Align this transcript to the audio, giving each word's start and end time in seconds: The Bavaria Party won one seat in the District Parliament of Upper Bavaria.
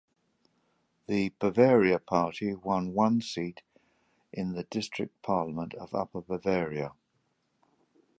The 1.05 1.31
Bavaria 1.37 1.99
Party 1.99 2.55
won 2.55 2.95
one 2.95 3.21
seat 3.21 3.61
in 4.33 4.53
the 4.53 4.63
District 4.63 5.13
Parliament 5.21 5.75
of 5.75 5.93
Upper 5.93 6.21
Bavaria. 6.21 6.93